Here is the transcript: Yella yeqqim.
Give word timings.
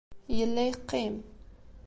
Yella 0.37 0.61
yeqqim. 0.67 1.15